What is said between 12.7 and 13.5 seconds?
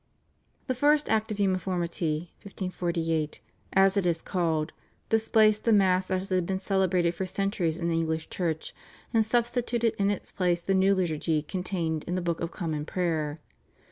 Prayer